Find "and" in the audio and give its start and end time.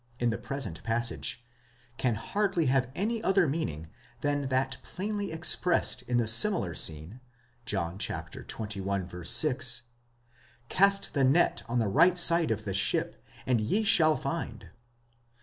13.45-13.61